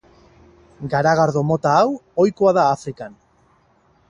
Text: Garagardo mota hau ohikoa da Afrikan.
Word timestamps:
Garagardo 0.93 1.43
mota 1.49 1.75
hau 1.83 1.93
ohikoa 2.25 2.57
da 2.61 2.65
Afrikan. 2.79 3.19